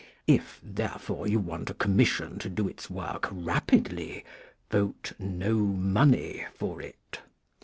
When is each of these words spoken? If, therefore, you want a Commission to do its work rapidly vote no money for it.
If, 0.25 0.59
therefore, 0.63 1.27
you 1.27 1.37
want 1.37 1.69
a 1.69 1.75
Commission 1.75 2.39
to 2.39 2.49
do 2.49 2.67
its 2.67 2.89
work 2.89 3.27
rapidly 3.31 4.25
vote 4.71 5.13
no 5.19 5.57
money 5.59 6.47
for 6.57 6.81
it. 6.81 7.19